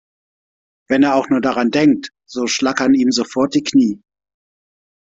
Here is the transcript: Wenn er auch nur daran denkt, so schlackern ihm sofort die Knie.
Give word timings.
Wenn 0.89 1.03
er 1.03 1.13
auch 1.13 1.29
nur 1.29 1.41
daran 1.41 1.69
denkt, 1.69 2.09
so 2.25 2.47
schlackern 2.47 2.95
ihm 2.95 3.11
sofort 3.11 3.53
die 3.53 3.61
Knie. 3.61 4.01